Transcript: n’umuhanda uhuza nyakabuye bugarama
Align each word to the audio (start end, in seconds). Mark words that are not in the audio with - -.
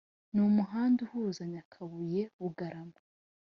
n’umuhanda 0.33 0.99
uhuza 1.05 1.43
nyakabuye 1.53 2.21
bugarama 2.39 2.97